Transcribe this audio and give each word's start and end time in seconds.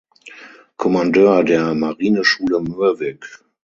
Kommandeur 0.77 1.43
der 1.43 1.75
Marineschule 1.75 2.59
Mürwik. 2.59 3.43